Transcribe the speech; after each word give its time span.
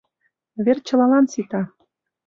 Вер 0.63 0.77
чылалан 0.87 1.25
сита... 1.33 1.61